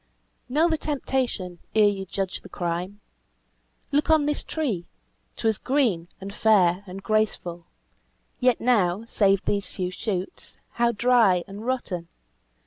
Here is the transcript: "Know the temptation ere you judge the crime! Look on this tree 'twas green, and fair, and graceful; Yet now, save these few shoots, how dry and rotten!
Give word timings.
"Know 0.49 0.67
the 0.67 0.79
temptation 0.79 1.59
ere 1.75 1.87
you 1.87 2.07
judge 2.07 2.41
the 2.41 2.49
crime! 2.49 3.01
Look 3.91 4.09
on 4.09 4.25
this 4.25 4.43
tree 4.43 4.87
'twas 5.37 5.59
green, 5.59 6.07
and 6.19 6.33
fair, 6.33 6.83
and 6.87 7.03
graceful; 7.03 7.67
Yet 8.39 8.59
now, 8.59 9.05
save 9.05 9.45
these 9.45 9.67
few 9.67 9.91
shoots, 9.91 10.57
how 10.71 10.91
dry 10.91 11.43
and 11.47 11.67
rotten! 11.67 12.07